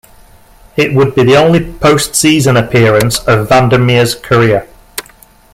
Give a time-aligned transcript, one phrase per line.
[0.77, 4.67] It would be the only post-season appearance of Vander Meer's career.